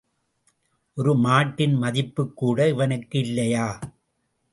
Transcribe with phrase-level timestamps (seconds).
[0.97, 3.67] ஒரு மாட்டின் மதிப்புக்கூட இவனுக்கு இல்லையா?